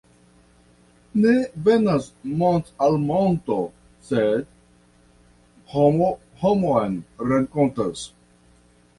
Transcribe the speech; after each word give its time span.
Ne 1.23 1.33
venas 1.65 2.05
mont' 2.39 2.71
al 2.85 2.95
monto, 3.09 3.57
sed 4.07 4.47
homo 5.75 6.07
homon 6.41 6.97
renkontas. 7.33 8.03